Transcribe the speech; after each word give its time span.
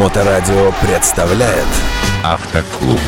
Моторадио 0.00 0.72
представляет 0.80 1.66
Автоклуб. 2.24 2.98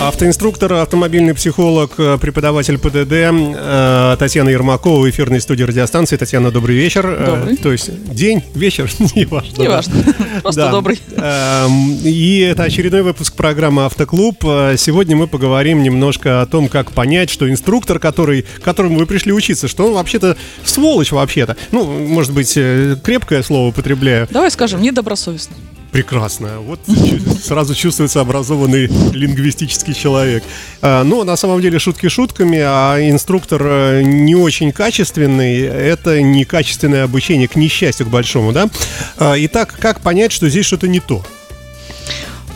Автоинструктор, 0.00 0.72
автомобильный 0.72 1.32
психолог, 1.32 1.92
э, 1.96 2.18
преподаватель 2.20 2.76
ПДД 2.76 3.12
э, 3.12 4.16
Татьяна 4.18 4.48
Ермакова 4.48 4.98
в 4.98 5.08
эфирной 5.08 5.40
студии 5.40 5.62
радиостанции. 5.62 6.16
Татьяна, 6.16 6.50
добрый 6.50 6.74
вечер. 6.74 7.06
Э, 7.06 7.24
добрый. 7.24 7.56
То 7.56 7.70
есть 7.70 8.12
день, 8.12 8.42
вечер, 8.56 8.90
не 9.14 9.26
важно. 9.26 9.62
Не 9.62 9.68
важно, 9.68 9.94
просто 10.42 10.70
добрый. 10.72 11.00
Эм, 11.16 11.96
и 12.02 12.40
это 12.40 12.64
очередной 12.64 13.02
выпуск 13.02 13.36
программы 13.36 13.84
«Автоклуб». 13.84 14.42
Сегодня 14.76 15.14
мы 15.14 15.28
поговорим 15.28 15.84
немножко 15.84 16.42
о 16.42 16.46
том, 16.46 16.66
как 16.66 16.90
понять, 16.90 17.30
что 17.30 17.48
инструктор, 17.48 18.00
который, 18.00 18.44
которому 18.64 18.98
вы 18.98 19.06
пришли 19.06 19.32
учиться, 19.32 19.68
что 19.68 19.86
он 19.86 19.94
вообще-то 19.94 20.36
сволочь 20.64 21.12
вообще-то. 21.12 21.56
Ну, 21.70 21.84
может 21.84 22.32
быть, 22.32 22.54
крепкое 22.54 23.44
слово 23.44 23.68
употребляю. 23.68 24.26
Давай 24.32 24.50
скажем, 24.50 24.82
недобросовестный. 24.82 25.58
Прекрасно. 25.92 26.60
Вот 26.60 26.80
сразу 27.44 27.74
чувствуется 27.74 28.20
образованный 28.22 28.86
лингвистический 29.12 29.92
человек. 29.92 30.42
А, 30.80 31.04
но 31.04 31.22
на 31.22 31.36
самом 31.36 31.60
деле 31.60 31.78
шутки 31.78 32.08
шутками, 32.08 32.58
а 32.60 32.96
инструктор 32.98 33.62
э, 33.62 34.02
не 34.02 34.34
очень 34.34 34.72
качественный. 34.72 35.60
Это 35.60 36.22
некачественное 36.22 37.04
обучение, 37.04 37.46
к 37.46 37.56
несчастью, 37.56 38.06
к 38.06 38.08
большому, 38.08 38.52
да? 38.52 38.70
А, 39.18 39.34
итак, 39.36 39.74
как 39.78 40.00
понять, 40.00 40.32
что 40.32 40.48
здесь 40.48 40.64
что-то 40.64 40.88
не 40.88 41.00
то? 41.00 41.22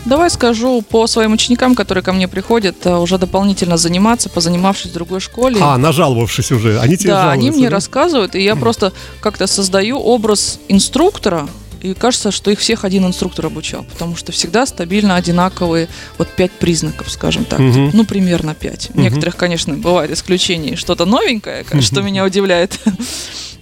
Давай 0.07 0.31
скажу 0.31 0.83
по 0.83 1.07
своим 1.07 1.33
ученикам, 1.33 1.75
которые 1.75 2.03
ко 2.03 2.15
мне 2.15 2.29
приходят, 2.29 2.87
э, 2.87 2.97
уже 2.97 3.19
дополнительно 3.19 3.77
заниматься, 3.77 4.31
позанимавшись 4.31 4.93
в 4.93 4.95
другой 4.95 5.21
школе. 5.21 5.59
А, 5.61 5.77
нажаловавшись 5.77 6.53
уже. 6.53 6.81
Они 6.81 6.97
тебе 6.97 7.11
Да, 7.11 7.33
они 7.33 7.51
мне 7.51 7.69
да? 7.69 7.75
рассказывают, 7.75 8.35
и 8.35 8.43
я 8.43 8.57
просто 8.57 8.95
как-то 9.21 9.47
создаю 9.47 9.99
образ 9.99 10.59
инструктора, 10.69 11.49
и 11.83 11.95
кажется, 11.95 12.31
что 12.31 12.51
их 12.51 12.59
всех 12.59 12.85
один 12.85 13.07
инструктор 13.07 13.47
обучал, 13.47 13.85
потому 13.85 14.17
что 14.17 14.33
всегда 14.33 14.67
стабильно 14.67 15.17
одинаковые 15.17 15.89
вот 16.19 16.29
пять 16.29 16.53
признаков, 16.53 17.11
скажем 17.11 17.45
так. 17.45 17.61
Угу. 17.61 17.91
Ну, 17.93 18.05
примерно 18.05 18.55
пять. 18.55 18.91
Угу. 18.91 19.01
Некоторых, 19.01 19.37
конечно, 19.37 19.75
бывает 19.75 20.11
исключение, 20.11 20.77
что-то 20.77 21.05
новенькое, 21.05 21.65
угу. 21.71 21.81
что 21.83 22.03
меня 22.03 22.25
удивляет. 22.25 22.79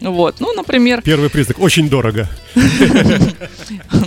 Вот, 0.00 0.36
ну, 0.40 0.52
например... 0.52 1.02
Первый 1.02 1.30
признак– 1.30 1.58
очень 1.60 1.88
дорого. 1.88 2.28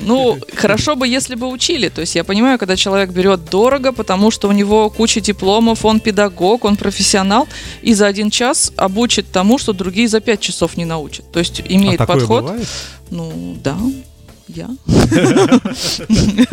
Ну, 0.03 0.37
хорошо 0.55 0.95
бы, 0.95 1.05
если 1.05 1.35
бы 1.35 1.47
учили. 1.47 1.89
То 1.89 2.01
есть 2.01 2.15
я 2.15 2.23
понимаю, 2.23 2.57
когда 2.57 2.77
человек 2.77 3.09
берет 3.09 3.49
дорого, 3.49 3.91
потому 3.91 4.31
что 4.31 4.47
у 4.47 4.53
него 4.53 4.89
куча 4.89 5.19
дипломов, 5.19 5.83
он 5.83 5.99
педагог, 5.99 6.63
он 6.63 6.77
профессионал, 6.77 7.47
и 7.81 7.93
за 7.93 8.07
один 8.07 8.29
час 8.29 8.71
обучит 8.77 9.29
тому, 9.31 9.57
что 9.57 9.73
другие 9.73 10.07
за 10.07 10.21
пять 10.21 10.39
часов 10.39 10.77
не 10.77 10.85
научат. 10.85 11.29
То 11.31 11.39
есть 11.39 11.61
имеет 11.67 11.99
а 11.99 12.05
подход. 12.05 12.53
Ну, 13.09 13.57
да. 13.61 13.77
Я? 14.47 14.69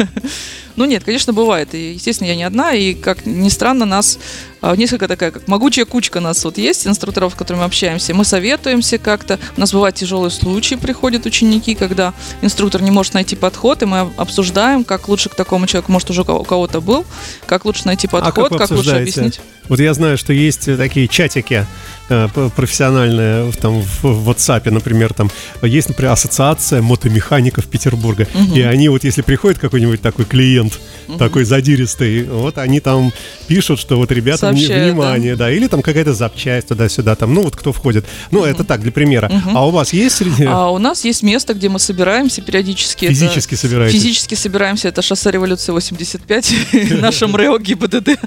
Ну 0.77 0.87
нет, 0.87 1.05
конечно, 1.05 1.33
бывает. 1.33 1.73
И, 1.73 1.93
естественно, 1.93 2.27
я 2.27 2.35
не 2.35 2.43
одна. 2.43 2.73
И, 2.73 2.95
как 2.95 3.27
ни 3.27 3.49
странно, 3.49 3.85
нас 3.85 4.19
а, 4.61 4.75
несколько 4.75 5.07
такая, 5.07 5.31
как 5.31 5.47
могучая 5.47 5.85
кучка 5.85 6.19
нас 6.19 6.45
вот 6.45 6.59
есть, 6.59 6.85
инструкторов, 6.87 7.35
с 7.35 7.37
которыми 7.37 7.65
общаемся. 7.65 8.13
Мы 8.13 8.25
советуемся 8.25 8.99
как-то. 8.99 9.39
У 9.57 9.61
нас 9.61 9.73
бывают 9.73 9.95
тяжелые 9.95 10.33
случаи, 10.33 10.75
приходят 10.75 11.27
ученики, 11.27 11.77
когда 11.77 12.13
инструктор 12.43 12.83
не 12.83 12.91
может 12.91 13.15
найти 13.15 13.37
подход, 13.37 13.83
и 13.83 13.87
мы 13.87 14.11
обсуждаем, 14.17 14.83
как 14.83 15.09
лучше 15.09 15.29
к 15.29 15.37
такому 15.37 15.69
человеку, 15.69 15.93
может, 15.93 16.11
уже 16.11 16.23
у 16.23 16.45
кого-то 16.45 16.81
был, 16.81 17.05
как 17.47 17.65
лучше 17.65 17.87
найти 17.87 18.09
подход, 18.09 18.47
а 18.47 18.49
как, 18.49 18.59
как 18.59 18.71
лучше 18.73 18.97
объяснить. 18.97 19.41
Вот 19.69 19.81
я 19.81 19.95
знаю, 19.95 20.19
что 20.19 20.33
есть 20.33 20.65
такие 20.77 21.09
чатики 21.09 21.67
э, 22.09 22.29
профессиональные 22.55 23.51
там 23.53 23.81
в 23.81 24.29
WhatsApp, 24.29 24.71
например, 24.71 25.15
там 25.15 25.31
есть, 25.63 25.89
например, 25.89 26.13
ассоциация 26.13 26.83
мотомехаников 26.83 27.67
Петербурга, 27.67 28.29
угу. 28.35 28.55
и 28.55 28.61
они 28.61 28.89
вот 28.89 29.05
если 29.05 29.23
приходит 29.23 29.59
какой-нибудь 29.59 30.03
такой 30.03 30.27
клиент 30.27 30.79
угу. 31.09 31.19
такой 31.19 31.45
задиристый, 31.45 32.25
вот 32.25 32.59
они 32.59 32.81
там 32.81 33.13
пишут, 33.47 33.81
что 33.81 33.97
вот 33.97 34.13
ребята 34.13 34.39
Сообщают, 34.39 34.93
внимание, 34.93 35.35
да. 35.35 35.47
да, 35.47 35.53
или 35.53 35.67
там 35.67 35.83
какая-то 35.83 36.13
запчасть 36.13 36.69
туда-сюда, 36.69 37.17
там, 37.17 37.33
ну 37.33 37.43
вот 37.43 37.57
кто 37.57 37.73
входит, 37.73 38.05
ну 38.31 38.41
угу. 38.41 38.47
это 38.47 38.65
так 38.65 38.83
для 38.83 38.93
примера. 38.93 39.31
Угу. 39.33 39.57
А 39.57 39.67
у 39.67 39.71
вас 39.71 39.93
есть 39.93 40.17
среди? 40.17 40.45
А 40.45 40.69
у 40.69 40.79
нас 40.79 41.05
есть 41.05 41.23
место, 41.23 41.55
где 41.55 41.69
мы 41.69 41.79
собираемся 41.79 42.43
периодически. 42.43 43.09
Физически 43.09 43.55
собираемся. 43.55 43.97
Физически 43.97 44.35
собираемся. 44.35 44.89
Это 44.89 45.01
шоссе 45.01 45.31
революции 45.31 45.73
85, 45.73 46.55
нашем 47.01 47.35
РЭО 47.37 47.59
ГИБДД. 47.59 48.19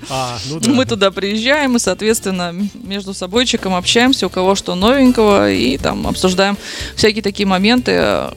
Мы 0.68 0.86
туда 0.86 1.12
приезжаем 1.12 1.27
приезжаем 1.28 1.76
и, 1.76 1.80
соответственно, 1.80 2.56
между 2.74 3.14
собойчиком 3.14 3.76
общаемся, 3.76 4.28
у 4.28 4.30
кого 4.30 4.56
что 4.56 4.76
новенького, 4.76 5.52
и 5.52 5.78
там 5.78 6.08
обсуждаем 6.08 6.58
всякие 6.96 7.22
такие 7.22 7.46
моменты, 7.46 8.28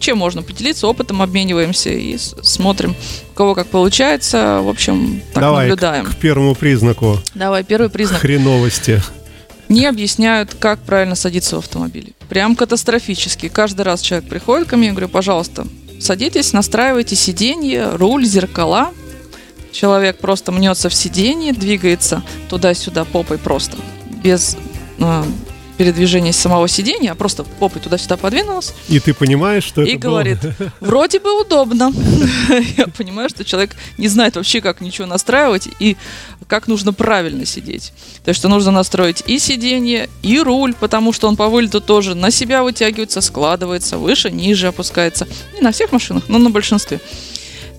чем 0.00 0.18
можно 0.18 0.42
поделиться, 0.42 0.88
опытом 0.88 1.22
обмениваемся 1.22 1.90
и 1.90 2.18
смотрим, 2.18 2.96
у 3.30 3.34
кого 3.34 3.54
как 3.54 3.68
получается. 3.68 4.60
В 4.60 4.68
общем, 4.68 5.22
так 5.32 5.40
Давай 5.40 5.68
наблюдаем. 5.68 6.06
К, 6.06 6.10
к 6.10 6.16
первому 6.16 6.56
признаку. 6.56 7.20
Давай, 7.34 7.62
первый 7.62 7.90
признак. 7.90 8.20
Хреновости. 8.20 9.00
Не 9.68 9.86
объясняют, 9.86 10.54
как 10.58 10.80
правильно 10.80 11.14
садиться 11.14 11.54
в 11.56 11.60
автомобиль. 11.60 12.12
Прям 12.28 12.56
катастрофически. 12.56 13.48
Каждый 13.48 13.82
раз 13.82 14.00
человек 14.00 14.28
приходит 14.28 14.66
ко 14.66 14.76
мне 14.76 14.88
и 14.88 14.90
говорю, 14.90 15.08
пожалуйста, 15.08 15.64
садитесь, 16.00 16.52
настраивайте 16.52 17.14
сиденье, 17.14 17.94
руль, 17.94 18.24
зеркала, 18.24 18.90
Человек 19.72 20.18
просто 20.18 20.52
мнется 20.52 20.88
в 20.88 20.94
сиденье, 20.94 21.52
двигается 21.52 22.22
туда-сюда 22.48 23.04
попой 23.04 23.38
просто, 23.38 23.76
без 24.22 24.56
э, 24.98 25.24
передвижения 25.82 26.32
самого 26.32 26.68
сидения, 26.68 27.10
а 27.10 27.14
просто 27.14 27.44
попой 27.44 27.80
туда-сюда 27.80 28.16
подвинулась. 28.16 28.74
И 28.88 29.00
ты 29.00 29.14
понимаешь, 29.14 29.64
что 29.64 29.82
и 29.82 29.84
это 29.84 29.94
И 29.94 29.96
говорит, 29.96 30.38
было? 30.40 30.72
вроде 30.80 31.18
бы 31.18 31.40
удобно. 31.40 31.92
Я 32.76 32.86
понимаю, 32.86 33.28
что 33.28 33.44
человек 33.44 33.74
не 33.98 34.08
знает 34.08 34.36
вообще, 34.36 34.60
как 34.60 34.80
ничего 34.80 35.06
настраивать 35.06 35.68
и 35.80 35.96
как 36.46 36.68
нужно 36.68 36.92
правильно 36.92 37.46
сидеть. 37.46 37.92
То 38.24 38.28
есть, 38.28 38.38
что 38.38 38.48
нужно 38.48 38.70
настроить 38.70 39.24
и 39.26 39.38
сиденье, 39.38 40.08
и 40.22 40.38
руль, 40.38 40.74
потому 40.74 41.12
что 41.12 41.26
он 41.26 41.36
по 41.36 41.48
вылету 41.48 41.80
тоже 41.80 42.14
на 42.14 42.30
себя 42.30 42.62
вытягивается, 42.62 43.20
складывается, 43.20 43.98
выше, 43.98 44.30
ниже 44.30 44.68
опускается. 44.68 45.26
Не 45.54 45.62
на 45.62 45.72
всех 45.72 45.92
машинах, 45.92 46.24
но 46.28 46.38
на 46.38 46.50
большинстве. 46.50 47.00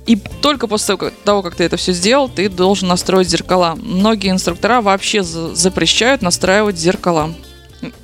И 0.06 0.18
только 0.42 0.68
после 0.68 0.98
того, 1.24 1.42
как 1.42 1.56
ты 1.56 1.64
это 1.64 1.78
все 1.78 1.94
сделал, 1.94 2.28
ты 2.28 2.50
должен 2.50 2.90
настроить 2.90 3.30
зеркала. 3.30 3.78
Многие 3.82 4.32
инструктора 4.32 4.82
вообще 4.82 5.24
запрещают 5.24 6.22
настраивать 6.22 6.78
зеркала 6.78 7.34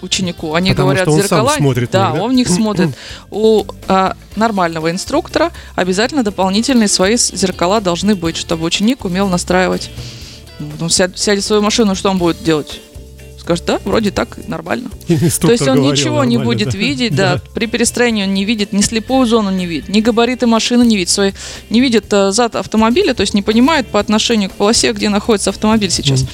ученику. 0.02 0.54
Они 0.54 0.72
Потому 0.72 0.88
говорят, 0.88 1.04
что 1.04 1.12
он 1.12 1.22
зеркала. 1.22 1.50
Сам 1.50 1.58
смотрит 1.58 1.92
да, 1.92 2.08
них, 2.08 2.16
да, 2.16 2.24
он 2.24 2.32
в 2.32 2.34
них 2.34 2.48
смотрит. 2.48 2.90
У 3.32 3.66
а, 3.88 4.16
нормального 4.36 4.92
инструктора 4.92 5.52
обязательно 5.76 6.24
дополнительные 6.24 6.88
свои 6.88 7.18
зеркала 7.18 7.82
должны 7.82 8.16
быть, 8.16 8.38
чтобы 8.38 8.66
ученик 8.66 9.06
умел 9.06 9.28
настраивать. 9.28 9.90
Сядет, 10.90 11.18
сядет 11.18 11.44
в 11.44 11.48
свою 11.48 11.62
машину, 11.62 11.96
что 11.96 12.10
он 12.10 12.18
будет 12.18 12.44
делать? 12.44 12.82
Скажет, 13.50 13.66
да, 13.66 13.80
вроде 13.84 14.12
так 14.12 14.38
нормально. 14.48 14.92
То 15.08 15.52
есть 15.52 15.68
он 15.68 15.78
говорил, 15.78 15.92
ничего 15.92 16.24
не 16.24 16.38
будет 16.38 16.72
да. 16.72 16.78
видеть, 16.78 17.16
да, 17.16 17.36
да, 17.36 17.42
при 17.56 17.66
перестроении 17.66 18.24
он 18.24 18.34
не 18.36 18.46
видит, 18.46 18.74
ни 18.74 18.82
слепую 18.82 19.26
зону 19.26 19.50
не 19.50 19.66
видит, 19.66 19.90
ни 19.90 20.02
габариты 20.02 20.46
машины 20.46 20.84
не 20.84 20.98
видит, 20.98 21.10
свой, 21.10 21.34
не 21.72 21.82
видит 21.82 22.14
uh, 22.14 22.32
зад 22.32 22.56
автомобиля, 22.56 23.16
то 23.16 23.22
есть 23.22 23.34
не 23.34 23.42
понимает 23.42 23.88
по 23.88 24.00
отношению 24.00 24.52
к 24.52 24.54
полосе, 24.54 24.94
где 24.94 25.10
находится 25.10 25.50
автомобиль 25.50 25.90
сейчас. 25.90 26.22
Mm. 26.22 26.28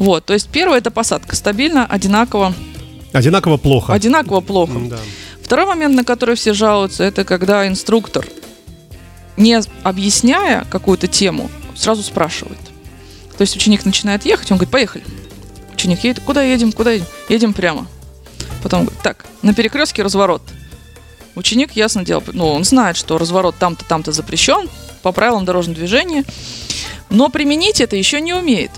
Вот, 0.00 0.26
то 0.26 0.34
есть 0.34 0.50
первое 0.50 0.78
это 0.78 0.90
посадка, 0.90 1.34
стабильно, 1.34 1.86
одинаково. 1.86 2.54
Одинаково 3.12 3.56
плохо. 3.56 3.94
Одинаково 3.94 4.40
плохо. 4.40 4.72
Mm, 4.72 4.88
да. 4.90 4.98
Второй 5.42 5.64
момент, 5.64 5.94
на 5.94 6.04
который 6.04 6.34
все 6.34 6.52
жалуются, 6.52 7.04
это 7.04 7.24
когда 7.24 7.66
инструктор, 7.66 8.26
не 9.38 9.58
объясняя 9.82 10.66
какую-то 10.68 11.06
тему, 11.06 11.50
сразу 11.74 12.02
спрашивает. 12.02 12.60
То 13.38 13.42
есть 13.42 13.56
ученик 13.56 13.86
начинает 13.86 14.26
ехать, 14.26 14.50
он 14.50 14.58
говорит, 14.58 14.70
поехали 14.70 15.04
ученик 15.80 16.04
едет, 16.04 16.22
куда 16.24 16.42
едем, 16.42 16.72
куда 16.72 16.92
едем? 16.92 17.06
Едем 17.30 17.54
прямо. 17.54 17.86
Потом 18.62 18.84
говорит, 18.84 19.02
так, 19.02 19.24
на 19.40 19.54
перекрестке 19.54 20.02
разворот. 20.02 20.42
Ученик, 21.34 21.72
ясно 21.72 22.04
дело, 22.04 22.22
ну, 22.32 22.48
он 22.48 22.64
знает, 22.64 22.96
что 22.96 23.16
разворот 23.16 23.54
там-то, 23.58 23.84
там-то 23.86 24.12
запрещен 24.12 24.68
по 25.02 25.12
правилам 25.12 25.46
дорожного 25.46 25.78
движения, 25.78 26.24
но 27.08 27.30
применить 27.30 27.80
это 27.80 27.96
еще 27.96 28.20
не 28.20 28.34
умеет. 28.34 28.72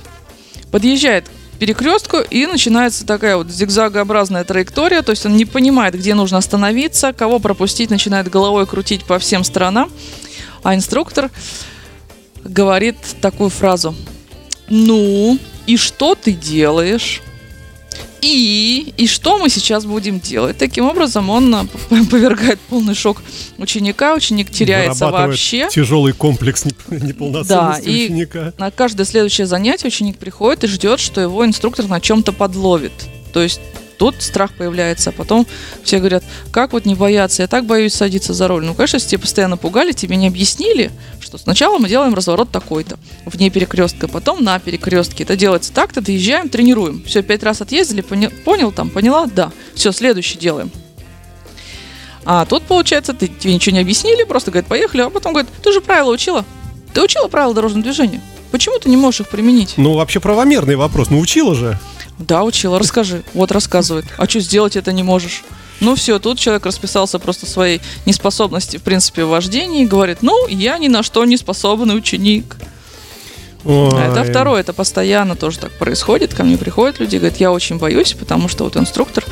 Подъезжает 0.70 1.28
к 1.28 1.58
перекрестку 1.58 2.19
и 2.19 2.46
начинается 2.46 3.04
такая 3.04 3.37
вот 3.37 3.50
зигзагообразная 3.50 4.44
траектория, 4.44 5.02
то 5.02 5.10
есть 5.10 5.26
он 5.26 5.37
не 5.37 5.44
понимает, 5.44 5.94
где 5.94 6.14
нужно 6.14 6.38
остановиться, 6.38 7.12
кого 7.12 7.40
пропустить, 7.40 7.90
начинает 7.90 8.31
головой 8.31 8.66
крутить 8.66 9.04
по 9.04 9.19
всем 9.19 9.43
сторонам, 9.43 9.90
а 10.62 10.76
инструктор 10.76 11.31
говорит 12.44 12.96
такую 13.20 13.50
фразу. 13.50 13.96
Ну, 14.69 15.38
и 15.67 15.76
что 15.76 16.14
ты 16.14 16.32
делаешь? 16.32 17.23
И, 18.23 18.94
и 18.97 19.09
что 19.09 19.38
мы 19.38 19.49
сейчас 19.49 19.85
будем 19.85 20.20
делать? 20.20 20.56
Таким 20.56 20.85
образом, 20.85 21.29
он 21.29 21.53
а, 21.53 21.67
повергает 21.88 22.61
полный 22.61 22.94
шок 22.94 23.20
ученика, 23.59 24.14
ученик 24.14 24.49
теряется 24.49 25.11
вообще. 25.11 25.69
Тяжелый 25.70 26.12
комплекс 26.12 26.64
неполноценности 26.88 27.85
да, 27.85 27.91
ученика. 27.91 28.49
И 28.56 28.61
на 28.61 28.70
каждое 28.70 29.05
следующее 29.05 29.49
занятие 29.49 29.88
ученик 29.88 30.19
приходит 30.19 30.62
и 30.62 30.67
ждет, 30.69 31.00
что 31.00 31.20
его 31.20 31.44
инструктор 31.44 31.88
на 31.88 32.00
чем-то 32.00 32.32
подловит. 32.32 32.93
То 33.32 33.43
есть 33.43 33.61
тут 33.98 34.22
страх 34.22 34.52
появляется, 34.54 35.10
а 35.10 35.12
потом 35.12 35.46
все 35.82 35.98
говорят, 35.98 36.24
как 36.50 36.72
вот 36.72 36.84
не 36.84 36.94
бояться, 36.94 37.42
я 37.42 37.48
так 37.48 37.66
боюсь 37.66 37.94
садиться 37.94 38.34
за 38.34 38.48
руль. 38.48 38.64
Ну, 38.64 38.74
конечно, 38.74 38.96
если 38.96 39.10
тебя 39.10 39.20
постоянно 39.20 39.56
пугали, 39.56 39.92
тебе 39.92 40.16
не 40.16 40.28
объяснили, 40.28 40.90
что 41.20 41.38
сначала 41.38 41.78
мы 41.78 41.88
делаем 41.88 42.14
разворот 42.14 42.50
такой-то, 42.50 42.98
вне 43.26 43.50
перекрестка, 43.50 44.08
потом 44.08 44.42
на 44.42 44.58
перекрестке. 44.58 45.24
Это 45.24 45.36
делается 45.36 45.72
так-то, 45.72 46.00
доезжаем, 46.00 46.48
тренируем. 46.48 47.02
Все, 47.04 47.22
пять 47.22 47.42
раз 47.42 47.60
отъездили, 47.60 48.00
понял, 48.00 48.30
понял 48.44 48.72
там, 48.72 48.90
поняла? 48.90 49.26
Да. 49.26 49.52
Все, 49.74 49.92
следующий 49.92 50.38
делаем. 50.38 50.70
А 52.24 52.44
тут, 52.44 52.62
получается, 52.64 53.14
ты, 53.14 53.26
тебе 53.26 53.54
ничего 53.54 53.74
не 53.74 53.82
объяснили, 53.82 54.24
просто 54.24 54.50
говорят, 54.50 54.68
поехали, 54.68 55.02
а 55.02 55.10
потом 55.10 55.32
говорят, 55.32 55.50
ты 55.62 55.72
же 55.72 55.80
правила 55.80 56.10
учила. 56.10 56.44
Ты 56.94 57.02
учила 57.02 57.26
правила 57.28 57.54
дорожного 57.54 57.82
движения. 57.82 58.20
Почему 58.50 58.78
ты 58.78 58.90
не 58.90 58.96
можешь 58.96 59.20
их 59.20 59.28
применить? 59.28 59.74
Ну, 59.78 59.94
вообще 59.94 60.20
правомерный 60.20 60.76
вопрос. 60.76 61.08
Ну, 61.10 61.18
учила 61.18 61.54
же. 61.54 61.78
Да, 62.19 62.44
учила, 62.44 62.79
расскажи. 62.79 63.23
Вот 63.35 63.53
рассказывает. 63.53 64.05
А 64.17 64.29
что 64.29 64.41
сделать 64.41 64.76
это 64.76 64.93
не 64.93 65.03
можешь? 65.03 65.44
Ну 65.81 65.97
все, 65.97 66.19
тут 66.19 66.38
человек 66.38 66.64
расписался 66.64 67.19
просто 67.19 67.47
своей 67.47 67.81
неспособности, 68.06 68.76
в 68.76 68.82
принципе, 68.82 69.25
в 69.25 69.31
вождении 69.31 69.82
и 69.82 69.87
говорит, 69.87 70.19
ну, 70.23 70.47
я 70.47 70.79
ни 70.79 70.88
на 70.88 71.03
что 71.03 71.25
не 71.25 71.37
способный 71.37 71.97
ученик. 71.97 72.56
Ой. 73.64 73.91
А 73.93 74.12
это 74.12 74.25
второе, 74.25 74.61
это 74.61 74.73
постоянно 74.73 75.35
тоже 75.35 75.59
так 75.59 75.73
происходит. 75.73 76.35
Ко 76.35 76.44
мне 76.44 76.56
приходят 76.56 77.00
люди, 77.00 77.17
говорят, 77.17 77.38
я 77.38 77.50
очень 77.50 77.79
боюсь, 77.79 78.12
потому 78.12 78.49
что 78.49 78.64
вот 78.64 78.76
инструктор 78.76 79.25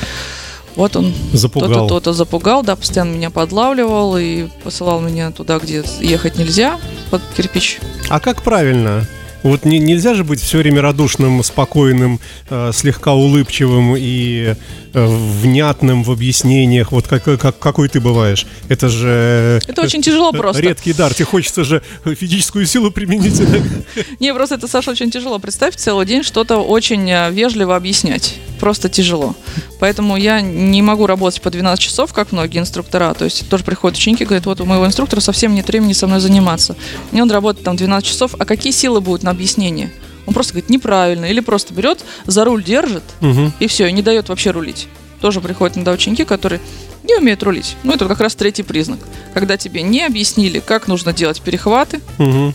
вот 0.76 0.96
он 0.96 1.12
запугал. 1.32 1.68
то-то, 1.68 1.88
то-то 1.88 2.12
запугал, 2.12 2.62
да, 2.62 2.76
постоянно 2.76 3.14
меня 3.14 3.30
подлавливал 3.30 4.16
и 4.16 4.48
посылал 4.62 5.00
меня 5.00 5.30
туда, 5.30 5.58
где 5.58 5.84
ехать 6.00 6.38
нельзя, 6.38 6.78
под 7.10 7.22
кирпич. 7.36 7.80
А 8.08 8.20
как 8.20 8.42
правильно? 8.42 9.06
Вот 9.42 9.64
не, 9.64 9.78
нельзя 9.78 10.14
же 10.14 10.24
быть 10.24 10.40
все 10.40 10.58
время 10.58 10.82
радушным, 10.82 11.42
спокойным, 11.42 12.20
э, 12.48 12.70
слегка 12.74 13.14
улыбчивым 13.14 13.94
и 13.96 14.54
э, 14.92 15.06
внятным 15.06 16.02
в 16.02 16.10
объяснениях. 16.10 16.92
Вот 16.92 17.06
как, 17.06 17.24
как, 17.24 17.58
какой 17.58 17.88
ты 17.88 18.00
бываешь. 18.00 18.46
Это 18.68 18.88
же... 18.88 19.60
Это 19.66 19.82
очень 19.82 20.02
тяжело 20.02 20.32
просто. 20.32 20.62
Редкий 20.62 20.92
дар. 20.92 21.14
Тебе 21.14 21.24
хочется 21.24 21.64
же 21.64 21.82
физическую 22.04 22.66
силу 22.66 22.90
применить. 22.90 23.40
Не, 24.20 24.34
просто 24.34 24.56
это, 24.56 24.68
Саша, 24.68 24.90
очень 24.90 25.10
тяжело. 25.10 25.38
Представь 25.38 25.76
целый 25.76 26.06
день 26.06 26.22
что-то 26.22 26.58
очень 26.58 27.10
э, 27.10 27.30
вежливо 27.30 27.76
объяснять. 27.76 28.36
Просто 28.60 28.88
тяжело. 28.90 29.34
Поэтому 29.78 30.16
я 30.16 30.42
не 30.42 30.82
могу 30.82 31.06
работать 31.06 31.40
по 31.40 31.50
12 31.50 31.82
часов, 31.82 32.12
как 32.12 32.30
многие 32.32 32.58
инструктора. 32.58 33.14
То 33.14 33.24
есть 33.24 33.48
тоже 33.48 33.64
приходят 33.64 33.96
ученики, 33.96 34.24
говорят, 34.24 34.46
вот 34.46 34.60
у 34.60 34.66
моего 34.66 34.86
инструктора 34.86 35.20
совсем 35.20 35.54
нет 35.54 35.66
времени 35.66 35.94
со 35.94 36.06
мной 36.06 36.20
заниматься. 36.20 36.76
Мне 37.10 37.22
он 37.22 37.30
работает 37.30 37.64
там 37.64 37.76
12 37.76 38.06
часов, 38.06 38.34
а 38.38 38.44
какие 38.44 38.72
силы 38.72 39.00
будут 39.00 39.22
на 39.22 39.30
объяснение? 39.30 39.90
Он 40.26 40.34
просто 40.34 40.52
говорит 40.52 40.70
неправильно, 40.70 41.24
или 41.24 41.40
просто 41.40 41.72
берет, 41.72 42.04
за 42.26 42.44
руль 42.44 42.62
держит, 42.62 43.02
угу. 43.20 43.50
и 43.58 43.66
все, 43.66 43.86
и 43.86 43.92
не 43.92 44.02
дает 44.02 44.28
вообще 44.28 44.50
рулить. 44.50 44.86
Тоже 45.20 45.40
приходят 45.40 45.76
иногда 45.76 45.92
ученики, 45.92 46.24
которые 46.24 46.60
не 47.02 47.16
умеют 47.16 47.42
рулить. 47.42 47.76
Ну, 47.82 47.92
это 47.92 48.06
как 48.06 48.20
раз 48.20 48.34
третий 48.34 48.62
признак. 48.62 49.00
Когда 49.34 49.56
тебе 49.56 49.82
не 49.82 50.04
объяснили, 50.04 50.60
как 50.60 50.86
нужно 50.86 51.12
делать 51.12 51.40
перехваты, 51.40 52.00
угу 52.18 52.54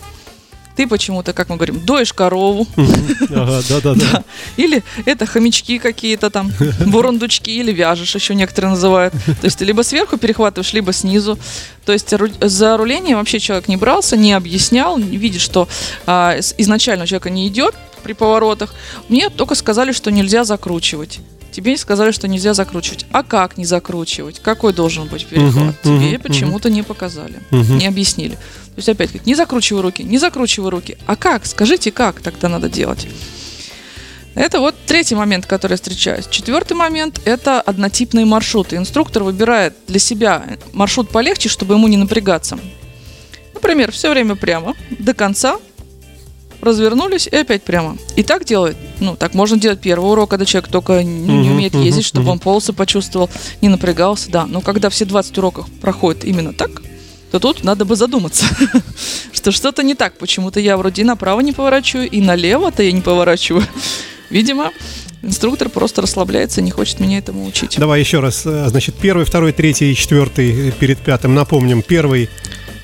ты 0.75 0.87
почему-то, 0.87 1.33
как 1.33 1.49
мы 1.49 1.55
говорим, 1.55 1.79
доешь 1.85 2.13
корову. 2.13 2.67
Ага, 3.29 3.61
да-да-да. 3.69 4.23
Или 4.57 4.83
это 5.05 5.25
хомячки 5.25 5.79
какие-то 5.79 6.29
там, 6.29 6.51
бурундучки, 6.85 7.49
или 7.49 7.71
вяжешь, 7.71 8.15
еще 8.15 8.35
некоторые 8.35 8.71
называют. 8.71 9.13
То 9.13 9.45
есть 9.45 9.57
ты 9.57 9.65
либо 9.65 9.83
сверху 9.83 10.17
перехватываешь, 10.17 10.73
либо 10.73 10.93
снизу. 10.93 11.37
То 11.85 11.93
есть 11.93 12.13
за 12.41 12.77
руление 12.77 13.15
вообще 13.15 13.39
человек 13.39 13.67
не 13.67 13.77
брался, 13.77 14.17
не 14.17 14.33
объяснял, 14.33 14.97
видит, 14.97 15.41
что 15.41 15.67
а, 16.05 16.37
изначально 16.57 17.07
человека 17.07 17.29
не 17.29 17.47
идет 17.47 17.75
при 18.03 18.13
поворотах. 18.13 18.73
Мне 19.09 19.29
только 19.29 19.55
сказали, 19.55 19.91
что 19.91 20.11
нельзя 20.11 20.43
закручивать. 20.43 21.19
Тебе 21.55 21.77
сказали, 21.77 22.11
что 22.11 22.27
нельзя 22.27 22.53
закручивать. 22.53 23.05
А 23.13 23.23
как 23.23 23.57
не 23.57 23.63
закручивать? 23.63 24.41
Какой 24.41 24.73
должен 24.73 25.07
быть 25.07 25.25
перехват? 25.25 25.75
Uh-huh, 25.83 25.99
Тебе 25.99 26.15
uh-huh, 26.15 26.21
почему-то 26.21 26.67
uh-huh. 26.67 26.73
не 26.73 26.83
показали, 26.83 27.39
uh-huh. 27.51 27.77
не 27.77 27.87
объяснили. 27.87 28.37
То 28.75 28.79
есть 28.79 28.89
опять 28.89 29.11
как 29.13 29.25
не 29.25 29.35
закручивай 29.35 29.81
руки, 29.81 30.03
не 30.03 30.17
закручивай 30.17 30.69
руки. 30.69 30.97
А 31.05 31.15
как? 31.15 31.45
Скажите, 31.45 31.93
как 31.93 32.19
тогда 32.19 32.49
надо 32.49 32.67
делать? 32.67 33.07
Это 34.33 34.59
вот 34.59 34.75
третий 34.85 35.15
момент, 35.15 35.45
который 35.45 35.73
я 35.73 35.77
встречаюсь. 35.77 36.27
Четвертый 36.29 36.73
момент– 36.73 37.21
это 37.25 37.61
однотипные 37.61 38.25
маршруты. 38.25 38.75
Инструктор 38.75 39.23
выбирает 39.23 39.73
для 39.87 39.97
себя 39.97 40.43
маршрут 40.73 41.09
полегче, 41.09 41.47
чтобы 41.47 41.75
ему 41.75 41.87
не 41.87 41.95
напрягаться. 41.95 42.59
Например, 43.53 43.93
все 43.93 44.09
время 44.09 44.35
прямо, 44.35 44.75
до 44.99 45.13
конца, 45.13 45.57
развернулись 46.61 47.27
и 47.27 47.35
опять 47.37 47.63
прямо. 47.63 47.97
И 48.17 48.23
так 48.23 48.43
делают. 48.43 48.75
Ну, 48.99 49.15
так 49.15 49.33
можно 49.35 49.57
делать 49.57 49.79
первый 49.79 50.11
урок, 50.11 50.31
когда 50.31 50.43
человек 50.43 50.69
только 50.69 51.01
ну, 51.01 51.41
не 51.41 51.49
умеет 51.49 51.73
ездить, 51.73 52.05
чтобы 52.05 52.29
он 52.29 52.39
полосы 52.39 52.73
почувствовал, 52.73 53.29
не 53.61 53.69
напрягался, 53.69 54.29
да. 54.29 54.45
Но 54.45 54.59
когда 54.59 54.89
все 54.89 55.05
20 55.05 55.37
уроков 55.37 55.67
проходят 55.79 56.25
именно 56.25 56.51
так, 56.51 56.81
то 57.31 57.39
тут 57.39 57.63
надо 57.63 57.85
бы 57.85 57.95
задуматься, 57.95 58.45
что 59.33 59.51
что-то 59.51 59.83
не 59.83 59.95
так. 59.95 60.17
Почему-то 60.17 60.59
я 60.59 60.77
вроде 60.77 61.01
и 61.01 61.05
направо 61.05 61.41
не 61.41 61.51
поворачиваю, 61.51 62.09
и 62.09 62.21
налево-то 62.21 62.83
я 62.83 62.91
не 62.91 63.01
поворачиваю. 63.01 63.65
Видимо, 64.29 64.71
инструктор 65.21 65.69
просто 65.69 66.01
расслабляется, 66.01 66.61
не 66.61 66.71
хочет 66.71 66.99
меня 66.99 67.17
этому 67.17 67.45
учить. 67.45 67.75
Давай 67.77 67.99
еще 67.99 68.19
раз. 68.19 68.43
Э, 68.45 68.67
значит, 68.69 68.95
первый, 68.95 69.25
второй, 69.25 69.53
третий 69.53 69.91
и 69.91 69.95
четвертый 69.95 70.71
перед 70.71 70.99
пятым. 70.99 71.35
Напомним, 71.35 71.81
первый 71.81 72.29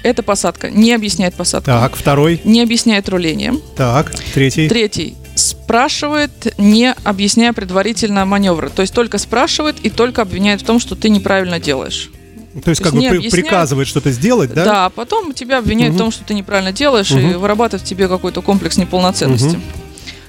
это 0.03 0.23
посадка. 0.23 0.69
Не 0.69 0.93
объясняет 0.93 1.35
посадку. 1.35 1.67
Так, 1.67 1.95
второй. 1.95 2.41
Не 2.43 2.61
объясняет 2.61 3.07
руление. 3.09 3.53
Так, 3.75 4.11
третий. 4.33 4.67
Третий. 4.67 5.15
Спрашивает, 5.35 6.53
не 6.57 6.93
объясняя 7.03 7.53
предварительно 7.53 8.25
маневры. 8.25 8.69
То 8.69 8.81
есть 8.81 8.93
только 8.93 9.17
спрашивает 9.17 9.77
и 9.83 9.89
только 9.89 10.23
обвиняет 10.23 10.61
в 10.61 10.65
том, 10.65 10.79
что 10.79 10.95
ты 10.95 11.09
неправильно 11.09 11.59
делаешь. 11.59 12.09
То 12.63 12.69
есть, 12.69 12.83
То 12.83 12.91
как 12.91 12.99
бы 12.99 13.29
приказывает 13.29 13.87
что-то 13.87 14.11
сделать, 14.11 14.53
да? 14.53 14.65
Да, 14.65 14.85
а 14.85 14.89
потом 14.89 15.33
тебя 15.33 15.59
обвиняют 15.59 15.91
угу. 15.91 15.97
в 15.97 16.01
том, 16.03 16.11
что 16.11 16.23
ты 16.25 16.33
неправильно 16.33 16.73
делаешь, 16.73 17.11
угу. 17.11 17.19
и 17.19 17.33
вырабатывает 17.33 17.85
в 17.85 17.89
тебе 17.89 18.07
какой-то 18.07 18.41
комплекс 18.41 18.77
неполноценности. 18.77 19.55
Угу. 19.55 19.61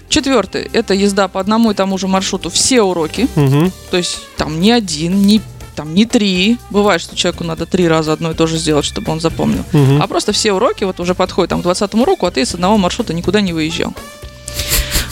Четвертый– 0.08 0.68
это 0.72 0.94
езда 0.94 1.26
по 1.26 1.40
одному 1.40 1.70
и 1.70 1.74
тому 1.74 1.98
же 1.98 2.06
маршруту 2.06 2.50
все 2.50 2.82
уроки. 2.82 3.28
Угу. 3.34 3.72
То 3.90 3.96
есть 3.96 4.20
там 4.36 4.60
ни 4.60 4.70
один, 4.70 5.22
ни 5.22 5.40
там 5.74 5.94
не 5.94 6.04
три, 6.04 6.58
бывает, 6.70 7.00
что 7.00 7.16
человеку 7.16 7.44
надо 7.44 7.66
три 7.66 7.88
раза 7.88 8.12
одно 8.12 8.32
и 8.32 8.34
то 8.34 8.46
же 8.46 8.58
сделать, 8.58 8.84
чтобы 8.84 9.10
он 9.10 9.20
запомнил, 9.20 9.64
угу. 9.72 10.02
а 10.02 10.06
просто 10.06 10.32
все 10.32 10.52
уроки 10.52 10.84
вот 10.84 11.00
уже 11.00 11.14
подходят 11.14 11.48
там, 11.50 11.60
к 11.60 11.62
20 11.62 11.94
уроку, 11.94 12.26
а 12.26 12.30
ты 12.30 12.44
с 12.44 12.54
одного 12.54 12.76
маршрута 12.76 13.14
никуда 13.14 13.40
не 13.40 13.52
выезжал. 13.52 13.94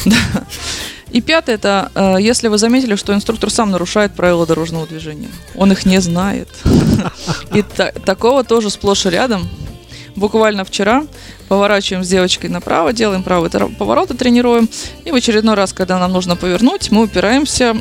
Да. 0.06 0.16
И 1.10 1.20
пятое, 1.20 1.56
это 1.56 1.90
э, 1.94 2.16
если 2.20 2.48
вы 2.48 2.58
заметили, 2.58 2.94
что 2.96 3.12
инструктор 3.14 3.50
сам 3.50 3.70
нарушает 3.70 4.14
правила 4.14 4.46
дорожного 4.46 4.86
движения. 4.86 5.28
Он 5.54 5.72
их 5.72 5.84
не 5.86 6.00
знает. 6.00 6.48
И 7.54 7.62
такого 7.62 8.44
тоже 8.44 8.70
сплошь 8.70 9.06
и 9.06 9.10
рядом. 9.10 9.48
Буквально 10.16 10.64
вчера 10.64 11.06
поворачиваем 11.48 12.04
с 12.04 12.08
девочкой 12.08 12.50
направо, 12.50 12.92
делаем 12.92 13.22
правый 13.22 13.50
поворот 13.50 14.10
и 14.10 14.16
тренируем. 14.16 14.68
И 15.04 15.10
в 15.10 15.14
очередной 15.14 15.54
раз, 15.54 15.72
когда 15.72 15.98
нам 15.98 16.12
нужно 16.12 16.36
повернуть, 16.36 16.90
мы 16.90 17.04
упираемся 17.04 17.76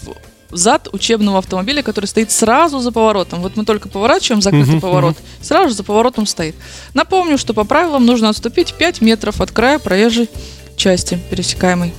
в 0.00 0.14
зад 0.56 0.88
учебного 0.92 1.38
автомобиля, 1.38 1.82
который 1.82 2.06
стоит 2.06 2.30
сразу 2.30 2.78
за 2.78 2.92
поворотом. 2.92 3.40
Вот 3.40 3.56
мы 3.56 3.64
только 3.64 3.88
поворачиваем 3.88 4.42
закрытый 4.42 4.76
uh-huh, 4.76 4.80
поворот, 4.80 5.16
uh-huh. 5.16 5.44
сразу 5.44 5.70
же 5.70 5.74
за 5.74 5.84
поворотом 5.84 6.26
стоит. 6.26 6.54
Напомню, 6.94 7.38
что 7.38 7.54
по 7.54 7.64
правилам 7.64 8.04
нужно 8.04 8.28
отступить 8.28 8.74
5 8.74 9.00
метров 9.00 9.40
от 9.40 9.50
края 9.50 9.78
проезжей 9.78 10.28
части 10.76 11.18
пересекаемой. 11.30 11.94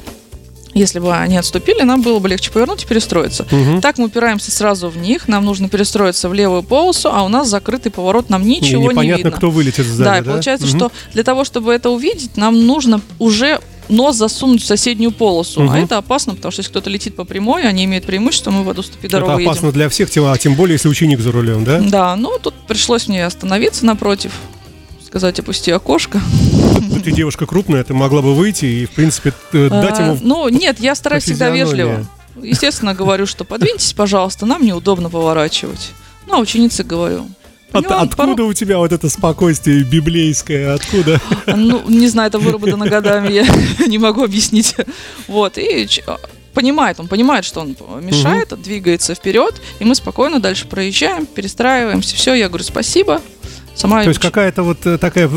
Если 0.73 0.99
бы 0.99 1.15
они 1.15 1.37
отступили, 1.37 1.81
нам 1.83 2.01
было 2.01 2.19
бы 2.19 2.29
легче 2.29 2.51
повернуть 2.51 2.83
и 2.83 2.87
перестроиться. 2.87 3.45
Угу. 3.51 3.81
Так 3.81 3.97
мы 3.97 4.05
упираемся 4.05 4.51
сразу 4.51 4.89
в 4.89 4.97
них, 4.97 5.27
нам 5.27 5.45
нужно 5.45 5.69
перестроиться 5.69 6.29
в 6.29 6.33
левую 6.33 6.63
полосу, 6.63 7.09
а 7.11 7.23
у 7.23 7.27
нас 7.27 7.47
закрытый 7.49 7.91
поворот, 7.91 8.29
нам 8.29 8.43
ничего 8.43 8.91
не, 8.91 9.07
не 9.07 9.13
видно. 9.13 9.31
кто 9.31 9.51
вылетит 9.51 9.85
сзади, 9.85 10.03
да? 10.03 10.17
и 10.17 10.21
получается, 10.23 10.67
угу. 10.67 10.75
что 10.75 10.91
для 11.13 11.23
того, 11.23 11.43
чтобы 11.43 11.73
это 11.73 11.89
увидеть, 11.89 12.37
нам 12.37 12.65
нужно 12.65 13.01
уже 13.19 13.59
нос 13.89 14.15
засунуть 14.15 14.61
в 14.61 14.65
соседнюю 14.65 15.11
полосу. 15.11 15.63
Угу. 15.63 15.71
А 15.71 15.79
это 15.79 15.97
опасно, 15.97 16.35
потому 16.35 16.51
что 16.51 16.61
если 16.61 16.71
кто-то 16.71 16.89
летит 16.89 17.15
по 17.15 17.25
прямой, 17.25 17.63
они 17.63 17.85
имеют 17.85 18.05
преимущество, 18.05 18.51
мы 18.51 18.63
в 18.63 18.69
эту 18.69 18.83
ступи 18.83 19.07
дорогу 19.07 19.33
Это 19.33 19.43
опасно 19.43 19.67
едем. 19.67 19.77
для 19.77 19.89
всех, 19.89 20.09
а 20.17 20.37
тем 20.37 20.55
более, 20.55 20.73
если 20.73 20.89
ученик 20.89 21.19
за 21.19 21.31
рулем, 21.31 21.63
да? 21.63 21.79
Да, 21.81 22.15
ну 22.15 22.37
тут 22.41 22.53
пришлось 22.67 23.07
мне 23.07 23.25
остановиться 23.25 23.85
напротив, 23.85 24.31
сказать, 25.13 25.39
опусти 25.39 25.69
окошко. 25.69 26.19
Ты 27.03 27.11
девушка 27.11 27.45
крупная, 27.45 27.83
ты 27.83 27.93
могла 27.93 28.23
бы 28.23 28.33
выйти 28.33 28.65
и, 28.65 28.85
в 28.87 28.89
принципе, 28.89 29.31
э, 29.51 29.69
дать 29.69 29.99
ему... 29.99 30.17
Ну, 30.19 30.49
нет, 30.49 30.79
я 30.79 30.95
стараюсь 30.95 31.23
всегда 31.25 31.49
вежливо. 31.49 32.03
Естественно, 32.41 32.95
говорю, 32.95 33.27
что 33.27 33.43
подвиньтесь, 33.43 33.93
пожалуйста, 33.93 34.47
нам 34.47 34.65
неудобно 34.65 35.11
поворачивать. 35.11 35.91
Ну, 36.25 36.33
а 36.33 36.39
ученице 36.39 36.83
говорю, 36.83 37.27
от, 37.71 37.85
откуда 37.91 38.37
пору... 38.37 38.47
у 38.47 38.53
тебя 38.53 38.79
вот 38.79 38.91
это 38.91 39.07
спокойствие 39.07 39.83
библейское? 39.83 40.73
Откуда? 40.73 41.21
Ну, 41.45 41.87
не 41.87 42.07
знаю, 42.07 42.29
это 42.29 42.39
выработано 42.39 42.87
годами, 42.87 43.31
я 43.31 43.45
не 43.87 43.99
могу 43.99 44.23
объяснить. 44.23 44.75
Вот, 45.27 45.59
и 45.59 45.87
а, 46.07 46.17
понимает, 46.55 46.99
он 46.99 47.07
понимает, 47.07 47.45
что 47.45 47.61
он 47.61 47.75
мешает, 48.03 48.51
угу. 48.51 48.63
двигается 48.63 49.13
вперед, 49.13 49.61
и 49.77 49.85
мы 49.85 49.93
спокойно 49.93 50.39
дальше 50.39 50.67
проезжаем, 50.67 51.27
перестраиваемся, 51.27 52.15
все, 52.15 52.33
я 52.33 52.47
говорю 52.47 52.63
спасибо, 52.63 53.21
Сама 53.75 54.03
То 54.03 54.09
есть 54.09 54.21
какая-то 54.21 54.63
вот 54.63 54.85
э, 54.85 54.97
такая 54.97 55.29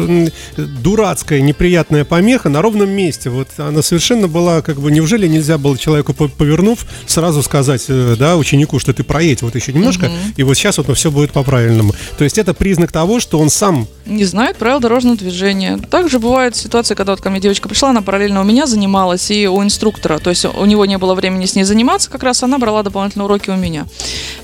дурацкая, 0.56 1.40
неприятная 1.40 2.04
помеха 2.04 2.48
на 2.48 2.60
ровном 2.60 2.90
месте. 2.90 3.30
Вот 3.30 3.48
она 3.56 3.82
совершенно 3.82 4.28
была, 4.28 4.62
как 4.62 4.78
бы, 4.78 4.90
неужели 4.90 5.26
нельзя 5.26 5.58
было 5.58 5.78
человеку, 5.78 6.12
повернув, 6.12 6.86
сразу 7.06 7.42
сказать, 7.42 7.84
э, 7.88 8.16
да, 8.18 8.36
ученику, 8.36 8.78
что 8.78 8.92
ты 8.92 9.04
проедь 9.04 9.42
вот 9.42 9.54
еще 9.54 9.72
немножко, 9.72 10.06
угу. 10.06 10.14
и 10.36 10.42
вот 10.42 10.54
сейчас 10.54 10.78
вот 10.78 10.94
все 10.96 11.10
будет 11.10 11.32
по-правильному. 11.32 11.94
То 12.18 12.24
есть 12.24 12.38
это 12.38 12.54
признак 12.54 12.92
того, 12.92 13.20
что 13.20 13.38
он 13.38 13.50
сам... 13.50 13.86
Не 14.04 14.24
знает 14.24 14.56
правил 14.56 14.80
дорожного 14.80 15.16
движения. 15.16 15.78
Также 15.90 16.18
бывает 16.18 16.54
ситуация, 16.54 16.94
когда 16.94 17.12
вот 17.12 17.20
ко 17.20 17.30
мне 17.30 17.40
девочка 17.40 17.68
пришла, 17.68 17.90
она 17.90 18.02
параллельно 18.02 18.40
у 18.40 18.44
меня 18.44 18.66
занималась 18.66 19.30
и 19.30 19.48
у 19.48 19.62
инструктора. 19.62 20.18
То 20.18 20.30
есть 20.30 20.44
у 20.44 20.64
него 20.64 20.84
не 20.86 20.98
было 20.98 21.14
времени 21.14 21.46
с 21.46 21.54
ней 21.54 21.64
заниматься, 21.64 22.10
как 22.10 22.22
раз 22.22 22.42
она 22.42 22.58
брала 22.58 22.82
дополнительные 22.82 23.24
уроки 23.24 23.50
у 23.50 23.56
меня. 23.56 23.86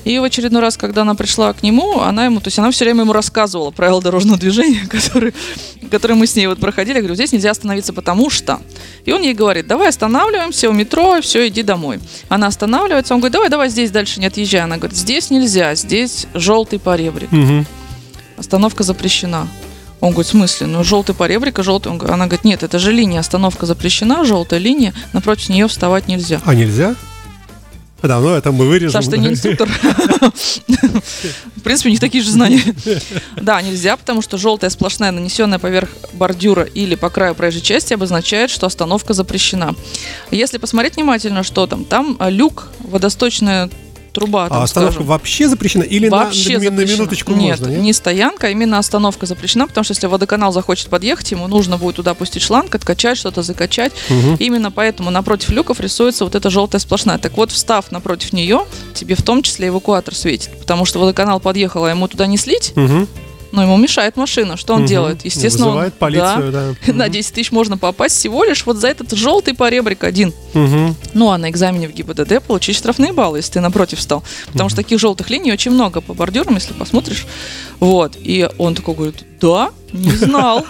И 0.03 0.19
в 0.19 0.23
очередной 0.23 0.61
раз, 0.61 0.77
когда 0.77 1.03
она 1.03 1.15
пришла 1.15 1.53
к 1.53 1.63
нему, 1.63 2.01
она 2.01 2.25
ему, 2.25 2.39
то 2.39 2.47
есть 2.47 2.59
она 2.59 2.71
все 2.71 2.85
время 2.85 3.01
ему 3.01 3.13
рассказывала 3.13 3.71
правила 3.83 4.01
дорожного 4.01 4.39
движения, 4.39 4.85
которые, 4.89 5.33
которые 5.91 6.15
мы 6.15 6.25
с 6.25 6.37
ней 6.37 6.47
вот 6.47 6.57
проходили. 6.57 6.95
Я 6.95 7.01
говорю, 7.01 7.15
здесь 7.15 7.33
нельзя 7.33 7.51
остановиться, 7.51 7.91
потому 7.91 8.29
что. 8.29 8.61
И 9.03 9.11
он 9.11 9.21
ей 9.21 9.33
говорит, 9.33 9.67
давай 9.67 9.89
останавливаемся 9.89 10.69
у 10.69 10.71
метро, 10.71 11.19
все, 11.19 11.49
иди 11.49 11.63
домой. 11.63 11.99
Она 12.29 12.47
останавливается, 12.47 13.13
он 13.13 13.19
говорит, 13.19 13.33
давай, 13.33 13.49
давай 13.49 13.69
здесь 13.69 13.91
дальше 13.91 14.21
не 14.21 14.27
отъезжай. 14.27 14.61
Она 14.61 14.77
говорит, 14.77 14.97
здесь 14.97 15.31
нельзя, 15.31 15.75
здесь 15.75 16.27
желтый 16.33 16.79
поребрик. 16.79 17.29
Угу. 17.33 17.65
Остановка 18.37 18.83
запрещена. 18.83 19.49
Он 19.99 20.11
говорит, 20.11 20.27
в 20.27 20.31
смысле? 20.31 20.67
Ну, 20.67 20.85
желтый 20.85 21.13
поребрик, 21.13 21.59
а 21.59 21.63
желтый. 21.63 21.91
Он, 21.91 22.01
она 22.09 22.27
говорит, 22.27 22.45
нет, 22.45 22.63
это 22.63 22.79
же 22.79 22.93
линия, 22.93 23.19
остановка 23.19 23.65
запрещена, 23.65 24.23
желтая 24.23 24.61
линия, 24.61 24.93
напротив 25.11 25.49
нее 25.49 25.67
вставать 25.67 26.07
нельзя. 26.07 26.39
А 26.45 26.55
нельзя? 26.55 26.95
Да, 28.03 28.19
ну 28.19 28.33
это 28.33 28.51
мы 28.51 28.67
вырежем. 28.67 28.91
Саша, 28.91 29.11
ты 29.11 29.17
не 29.17 29.29
инструктор. 29.29 29.69
В 31.55 31.61
принципе, 31.63 31.87
у 31.87 31.91
них 31.91 32.01
такие 32.01 32.21
же 32.21 32.31
знания. 32.31 32.61
Да, 33.37 33.61
нельзя, 33.61 33.95
потому 33.95 34.21
что 34.21 34.37
желтая 34.37 34.69
сплошная, 34.69 35.11
нанесенная 35.11 35.57
поверх 35.57 35.89
бордюра 36.11 36.63
или 36.63 36.95
по 36.95 37.09
краю 37.09 37.33
проезжей 37.33 37.61
части, 37.61 37.93
обозначает, 37.93 38.51
что 38.51 38.65
остановка 38.67 39.13
запрещена. 39.13 39.73
Если 40.31 40.57
посмотреть 40.57 40.97
внимательно, 40.97 41.43
что 41.43 41.65
там, 41.65 41.85
там 41.85 42.17
люк, 42.27 42.67
водосточная 42.79 43.69
труба. 44.13 44.47
Там, 44.47 44.59
а 44.59 44.63
остановка 44.63 44.93
скажем. 44.93 45.07
вообще 45.07 45.47
запрещена 45.47 45.83
или 45.83 46.07
вообще 46.07 46.59
на, 46.59 46.71
на, 46.71 46.77
на 46.77 46.85
минуточку 46.85 47.33
нет, 47.33 47.59
можно? 47.59 47.71
Нет, 47.71 47.81
не 47.81 47.93
стоянка, 47.93 48.47
а 48.47 48.49
именно 48.49 48.77
остановка 48.77 49.25
запрещена, 49.25 49.67
потому 49.67 49.83
что 49.83 49.93
если 49.93 50.07
водоканал 50.07 50.53
захочет 50.53 50.87
подъехать, 50.87 51.31
ему 51.31 51.47
нужно 51.47 51.77
будет 51.77 51.97
туда 51.97 52.13
пустить 52.13 52.43
шланг, 52.43 52.73
откачать, 52.73 53.17
что-то 53.17 53.41
закачать. 53.41 53.91
Угу. 54.09 54.37
Именно 54.39 54.71
поэтому 54.71 55.09
напротив 55.11 55.49
люков 55.49 55.79
рисуется 55.79 56.23
вот 56.23 56.35
эта 56.35 56.49
желтая 56.49 56.79
сплошная. 56.79 57.17
Так 57.17 57.35
вот, 57.35 57.51
встав 57.51 57.91
напротив 57.91 58.33
нее, 58.33 58.65
тебе 58.93 59.15
в 59.15 59.21
том 59.21 59.41
числе 59.41 59.67
эвакуатор 59.67 60.15
светит, 60.15 60.51
потому 60.59 60.85
что 60.85 60.99
водоканал 60.99 61.39
подъехал, 61.39 61.85
а 61.85 61.89
ему 61.89 62.07
туда 62.07 62.27
не 62.27 62.37
слить. 62.37 62.73
Угу 62.75 63.07
но 63.53 63.61
ему 63.61 63.77
мешает 63.77 64.17
машина. 64.17 64.57
Что 64.57 64.73
он 64.73 64.81
угу. 64.81 64.87
делает? 64.87 65.23
Естественно, 65.23 65.67
Вызывает 65.67 65.93
он, 65.93 65.99
полицию, 65.99 66.51
да. 66.51 66.73
да. 66.85 66.93
На 66.93 67.07
10 67.07 67.33
тысяч 67.35 67.51
можно 67.51 67.77
попасть 67.77 68.17
всего 68.17 68.43
лишь 68.43 68.65
вот 68.65 68.77
за 68.77 68.87
этот 68.87 69.11
желтый 69.11 69.53
поребрик 69.53 70.03
один. 70.03 70.33
Угу. 70.55 70.95
Ну, 71.13 71.29
а 71.29 71.37
на 71.37 71.49
экзамене 71.49 71.87
в 71.87 71.93
ГИБДД 71.93 72.41
получить 72.41 72.75
штрафные 72.75 73.13
баллы, 73.13 73.37
если 73.37 73.53
ты 73.53 73.61
напротив 73.61 74.01
стал. 74.01 74.23
Потому 74.47 74.65
угу. 74.65 74.69
что 74.69 74.77
таких 74.77 74.99
желтых 74.99 75.29
линий 75.29 75.53
очень 75.53 75.71
много 75.71 76.01
по 76.01 76.15
бордюрам, 76.15 76.55
если 76.55 76.73
посмотришь. 76.73 77.27
Вот. 77.79 78.17
И 78.19 78.49
он 78.57 78.73
такой 78.73 78.95
говорит, 78.95 79.23
да, 79.43 79.71
не 79.91 80.09
знал. 80.09 80.65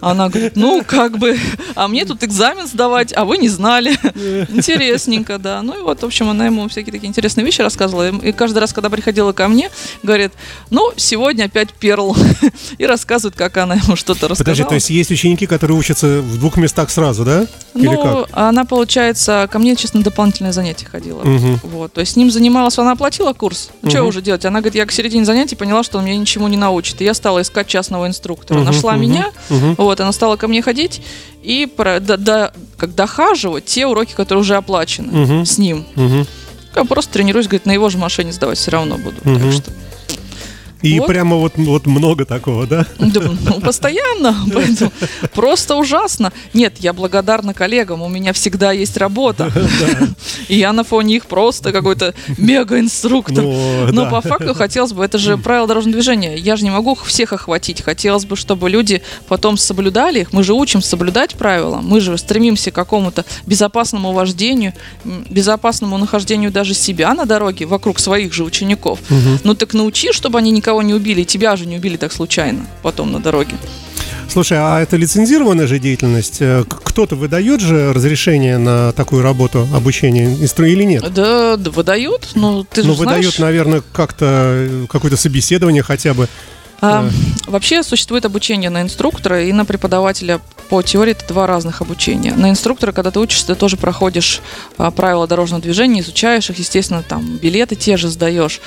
Она 0.00 0.28
говорит, 0.28 0.56
ну, 0.56 0.82
как 0.84 1.18
бы, 1.18 1.38
а 1.74 1.86
мне 1.88 2.04
тут 2.04 2.24
экзамен 2.24 2.66
сдавать, 2.66 3.12
а 3.14 3.24
вы 3.24 3.36
не 3.38 3.48
знали. 3.48 3.90
Интересненько, 4.50 5.38
да. 5.38 5.62
Ну 5.62 5.78
и 5.78 5.82
вот, 5.82 6.02
в 6.02 6.04
общем, 6.04 6.28
она 6.28 6.46
ему 6.46 6.68
всякие 6.68 6.92
такие 6.92 7.08
интересные 7.08 7.44
вещи 7.44 7.60
рассказывала. 7.60 8.08
И 8.08 8.32
каждый 8.32 8.58
раз, 8.58 8.72
когда 8.72 8.90
приходила 8.90 9.32
ко 9.32 9.46
мне, 9.46 9.70
говорит, 10.02 10.32
ну, 10.70 10.90
сегодня 10.96 11.44
опять 11.44 11.72
перл. 11.72 12.16
И 12.78 12.86
рассказывает, 12.86 13.36
как 13.36 13.58
она 13.58 13.74
ему 13.74 13.94
что-то 13.94 14.28
рассказала. 14.28 14.54
Подожди, 14.54 14.64
то 14.64 14.74
есть 14.74 14.90
есть 14.90 15.10
ученики, 15.10 15.46
которые 15.46 15.78
учатся 15.78 16.20
в 16.20 16.38
двух 16.38 16.56
местах 16.56 16.90
сразу, 16.90 17.24
да? 17.24 17.46
Или 17.74 17.86
ну, 17.86 18.24
как? 18.24 18.28
она, 18.32 18.64
получается, 18.64 19.48
ко 19.52 19.58
мне, 19.58 19.76
честно, 19.76 20.02
дополнительное 20.02 20.52
занятие 20.52 20.86
ходила. 20.86 21.20
Угу. 21.20 21.60
Вот, 21.62 21.92
то 21.92 22.00
есть 22.00 22.14
с 22.14 22.16
ним 22.16 22.30
занималась, 22.30 22.78
она 22.78 22.92
оплатила 22.92 23.34
курс. 23.34 23.70
Угу. 23.82 23.90
Что 23.90 24.02
уже 24.02 24.20
делать? 24.20 24.44
Она 24.44 24.60
говорит, 24.60 24.74
я 24.74 24.86
к 24.86 24.92
середине 24.92 25.24
занятий 25.24 25.54
поняла, 25.54 25.84
что 25.84 25.98
он 25.98 26.06
меня 26.06 26.16
ничему 26.16 26.48
не 26.48 26.56
научит. 26.56 27.00
И 27.00 27.04
я 27.04 27.14
стала 27.14 27.42
искать 27.42 27.68
частного 27.82 28.06
инструктора. 28.06 28.60
Угу, 28.60 28.66
Нашла 28.66 28.92
угу, 28.92 29.00
меня, 29.00 29.30
угу. 29.50 29.74
вот, 29.78 30.00
она 30.00 30.12
стала 30.12 30.36
ко 30.36 30.46
мне 30.46 30.62
ходить 30.62 31.02
и 31.42 31.66
про, 31.66 31.98
да, 31.98 32.16
да, 32.16 32.52
как 32.76 32.94
дохаживать 32.94 33.64
те 33.64 33.86
уроки, 33.86 34.12
которые 34.14 34.42
уже 34.42 34.54
оплачены 34.54 35.22
угу. 35.22 35.44
с 35.44 35.58
ним. 35.58 35.84
Угу. 35.96 36.26
Я 36.76 36.84
просто 36.84 37.12
тренируюсь, 37.12 37.46
говорит, 37.46 37.66
на 37.66 37.72
его 37.72 37.90
же 37.90 37.98
машине 37.98 38.32
сдавать 38.32 38.58
все 38.58 38.70
равно 38.70 38.98
буду. 38.98 39.16
Угу. 39.24 39.38
Так 39.38 39.52
что 39.52 39.72
и 40.82 40.98
вот. 40.98 41.06
прямо 41.06 41.36
вот, 41.36 41.52
вот 41.56 41.86
много 41.86 42.24
такого, 42.24 42.66
да? 42.66 42.86
да 42.98 43.20
ну, 43.44 43.60
постоянно. 43.60 44.36
Поэтому 44.52 44.92
просто 45.34 45.76
ужасно. 45.76 46.32
Нет, 46.54 46.74
я 46.80 46.92
благодарна 46.92 47.54
коллегам, 47.54 48.02
у 48.02 48.08
меня 48.08 48.32
всегда 48.32 48.72
есть 48.72 48.96
работа. 48.96 49.52
И 50.48 50.56
я 50.56 50.72
на 50.72 50.84
фоне 50.84 51.16
их 51.16 51.26
просто 51.26 51.72
какой-то 51.72 52.14
мега-инструктор. 52.36 53.44
Ну, 53.44 53.92
Но 53.92 54.10
по 54.10 54.20
факту 54.20 54.54
хотелось 54.54 54.92
бы, 54.92 55.04
это 55.04 55.18
же 55.18 55.38
правила 55.38 55.66
дорожного 55.66 55.94
движения. 55.94 56.36
Я 56.36 56.56
же 56.56 56.64
не 56.64 56.70
могу 56.70 56.94
всех 56.94 57.32
охватить. 57.32 57.82
Хотелось 57.82 58.24
бы, 58.24 58.36
чтобы 58.36 58.68
люди 58.68 59.02
потом 59.28 59.56
соблюдали 59.56 60.20
их. 60.20 60.32
Мы 60.32 60.42
же 60.42 60.54
учим 60.54 60.82
соблюдать 60.82 61.34
правила. 61.34 61.80
Мы 61.82 62.00
же 62.00 62.18
стремимся 62.18 62.70
к 62.70 62.74
какому-то 62.74 63.24
безопасному 63.46 64.12
вождению, 64.12 64.74
безопасному 65.04 65.98
нахождению 65.98 66.50
даже 66.50 66.74
себя 66.74 67.14
на 67.14 67.24
дороге 67.24 67.66
вокруг 67.66 67.98
своих 67.98 68.32
же 68.32 68.44
учеников. 68.44 68.98
Ну 69.44 69.54
так 69.54 69.74
научи, 69.74 70.12
чтобы 70.12 70.38
они 70.38 70.50
никого 70.50 70.71
никого 70.72 70.82
не 70.82 70.94
убили, 70.94 71.24
тебя 71.24 71.56
же 71.56 71.66
не 71.66 71.76
убили 71.76 71.96
так 71.96 72.12
случайно 72.12 72.66
потом 72.82 73.12
на 73.12 73.20
дороге. 73.20 73.56
Слушай, 74.28 74.56
а 74.58 74.80
это 74.80 74.96
лицензированная 74.96 75.66
же 75.66 75.78
деятельность? 75.78 76.38
Э, 76.40 76.64
кто-то 76.66 77.16
выдает 77.16 77.60
же 77.60 77.92
разрешение 77.92 78.56
на 78.56 78.92
такую 78.92 79.22
работу 79.22 79.68
обучения 79.74 80.24
инстру 80.24 80.64
или 80.64 80.84
нет? 80.84 81.12
Да, 81.12 81.56
да 81.58 81.70
выдают, 81.70 82.30
но 82.34 82.64
ты 82.64 82.80
же 82.82 82.88
Ну, 82.88 82.94
выдают, 82.94 83.38
наверное, 83.38 83.82
как-то 83.92 84.24
э, 84.26 84.86
какое-то 84.88 85.18
собеседование 85.18 85.82
хотя 85.82 86.14
бы. 86.14 86.28
А, 86.80 87.08
вообще 87.46 87.82
существует 87.82 88.24
обучение 88.24 88.70
на 88.70 88.80
инструктора 88.80 89.44
и 89.44 89.52
на 89.52 89.66
преподавателя 89.66 90.40
по 90.70 90.82
теории 90.82 91.12
это 91.12 91.28
два 91.28 91.46
разных 91.46 91.82
обучения. 91.82 92.32
На 92.34 92.48
инструктора, 92.48 92.92
когда 92.92 93.10
ты 93.10 93.20
учишься, 93.20 93.48
ты 93.48 93.54
тоже 93.54 93.76
проходишь 93.76 94.40
а, 94.78 94.90
правила 94.90 95.26
дорожного 95.26 95.62
движения, 95.62 96.00
изучаешь 96.00 96.48
их, 96.48 96.58
естественно, 96.58 97.04
там 97.06 97.36
билеты 97.36 97.76
те 97.76 97.98
же 97.98 98.08
сдаешь. 98.08 98.60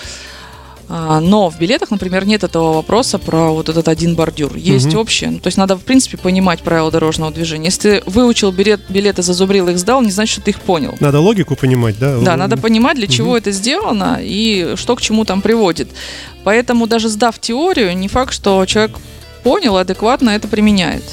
А, 0.87 1.19
но 1.19 1.49
в 1.49 1.57
билетах, 1.59 1.91
например, 1.91 2.25
нет 2.25 2.43
этого 2.43 2.73
вопроса 2.73 3.17
про 3.17 3.51
вот 3.51 3.69
этот 3.69 3.87
один 3.87 4.15
бордюр. 4.15 4.55
Есть 4.55 4.93
угу. 4.93 4.99
общее. 4.99 5.31
Ну, 5.31 5.39
то 5.39 5.47
есть 5.47 5.57
надо, 5.57 5.75
в 5.75 5.83
принципе, 5.83 6.17
понимать 6.17 6.61
правила 6.61 6.91
дорожного 6.91 7.31
движения. 7.31 7.65
Если 7.65 7.99
ты 7.99 8.03
выучил 8.05 8.51
билет, 8.51 8.81
билеты, 8.89 9.21
зазубрил 9.21 9.67
их, 9.69 9.79
сдал, 9.79 10.01
не 10.01 10.11
значит, 10.11 10.33
что 10.33 10.41
ты 10.41 10.51
их 10.51 10.61
понял. 10.61 10.95
Надо 10.99 11.19
логику 11.19 11.55
понимать, 11.55 11.97
да? 11.99 12.19
Да, 12.19 12.37
надо 12.37 12.57
понимать, 12.57 12.97
для 12.97 13.07
чего 13.07 13.31
угу. 13.31 13.37
это 13.37 13.51
сделано 13.51 14.19
и 14.21 14.73
что 14.75 14.95
к 14.95 15.01
чему 15.01 15.25
там 15.25 15.41
приводит. 15.41 15.89
Поэтому 16.43 16.87
даже 16.87 17.09
сдав 17.09 17.39
теорию, 17.39 17.97
не 17.97 18.07
факт, 18.07 18.33
что 18.33 18.65
человек 18.65 18.97
понял, 19.43 19.77
адекватно 19.77 20.31
это 20.31 20.47
применяет. 20.47 21.03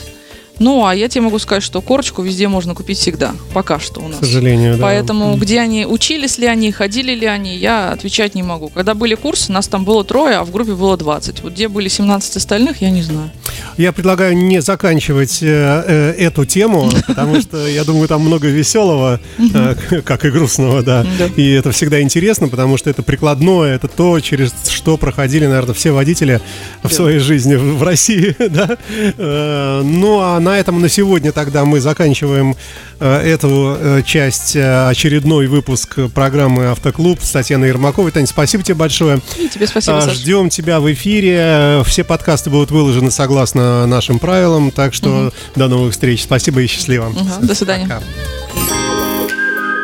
Ну, 0.63 0.87
а 0.87 0.95
я 0.95 1.09
тебе 1.09 1.23
могу 1.23 1.41
сказать, 1.41 1.65
что 1.65 1.81
корочку 1.81 2.23
везде 2.23 2.47
можно 2.47 2.75
купить 2.75 2.97
всегда. 2.99 3.35
Пока 3.53 3.81
что 3.81 4.01
у 4.01 4.07
нас. 4.07 4.19
К 4.19 4.25
сожалению, 4.25 4.77
да. 4.77 4.83
Поэтому 4.83 5.37
где 5.37 5.59
они, 5.59 5.87
учились 5.87 6.39
ли 6.39 6.47
они, 6.47 6.71
ходили 6.71 7.15
ли 7.17 7.27
они, 7.27 7.57
я 7.57 7.91
отвечать 7.91 8.37
не 8.37 8.45
могу. 8.45 8.69
Когда 8.69 8.95
были 8.95 9.17
курсы, 9.17 9.51
нас 9.51 9.67
там 9.67 9.85
было 9.85 10.05
трое, 10.05 10.37
а 10.37 10.45
в 10.45 10.53
группе 10.53 10.75
было 10.75 10.97
20. 10.97 11.43
Вот 11.43 11.53
где 11.53 11.67
были 11.67 11.89
17 11.89 12.37
остальных, 12.37 12.81
я 12.81 12.91
не 12.91 13.03
знаю. 13.03 13.31
Я 13.77 13.93
предлагаю 13.93 14.37
не 14.37 14.61
заканчивать 14.61 15.43
э, 15.43 15.85
э, 15.87 16.15
эту 16.19 16.45
тему, 16.45 16.91
потому 17.07 17.41
что 17.41 17.67
я 17.67 17.85
думаю, 17.85 18.09
там 18.09 18.23
много 18.23 18.49
веселого, 18.49 19.21
э, 19.39 19.75
как 20.05 20.25
и 20.25 20.31
грустного, 20.31 20.83
да. 20.83 21.07
И 21.37 21.51
это 21.53 21.73
всегда 21.73 22.01
интересно, 22.01 22.49
потому 22.49 22.77
что 22.77 22.91
это 22.91 23.03
прикладное, 23.03 23.75
это 23.75 23.89
то, 23.89 24.21
через 24.21 24.53
что 24.69 24.97
проходили, 24.97 25.47
наверное, 25.47 25.75
все 25.75 25.93
водители 25.93 26.41
в 26.83 26.93
своей 26.93 27.19
жизни 27.19 27.55
в 27.55 27.83
России, 27.83 28.35
да. 28.51 28.77
Э, 29.19 29.83
ну, 29.85 30.21
а 30.21 30.39
на 30.41 30.59
этом 30.59 30.81
на 30.81 30.89
сегодня 30.89 31.33
тогда 31.33 31.65
мы 31.65 31.81
заканчиваем 31.81 32.57
э, 33.01 33.33
эту 33.33 33.77
э, 33.79 34.03
часть, 34.05 34.57
очередной 34.57 35.47
выпуск 35.47 35.99
программы 36.15 36.71
«Автоклуб» 36.71 37.21
с 37.23 37.31
Татьяной 37.31 37.69
Ермаковой. 37.69 38.11
Таня, 38.11 38.27
спасибо 38.27 38.63
тебе 38.63 38.75
большое. 38.75 39.21
И 39.39 39.49
тебе 39.49 39.67
спасибо, 39.67 40.01
Саша. 40.01 40.15
Ждем 40.15 40.51
тебя 40.51 40.81
в 40.81 40.93
эфире. 40.93 41.83
Все 41.87 42.05
подкасты 42.05 42.51
будут 42.51 42.71
выложены 42.71 43.11
согласно 43.47 43.87
нашим 43.87 44.19
правилам, 44.19 44.71
так 44.71 44.95
что 44.95 45.27
угу. 45.27 45.33
до 45.57 45.69
новых 45.69 45.93
встреч. 45.93 46.23
Спасибо 46.23 46.63
и 46.63 46.67
счастливо. 46.67 47.09
Угу, 47.09 47.47
до 47.47 47.55
свидания. 47.55 47.89
Пока. 47.89 48.03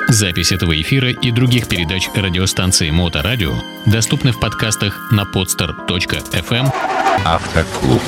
Запись 0.09 0.53
этого 0.53 0.81
эфира 0.81 1.11
и 1.11 1.31
других 1.31 1.69
передач 1.69 2.09
радиостанции 2.15 2.91
Моторадио 2.91 3.55
доступны 3.85 4.33
в 4.33 4.41
подкастах 4.41 5.11
на 5.11 5.23
podster.fm 5.23 6.73
Автоклуб. 7.25 8.03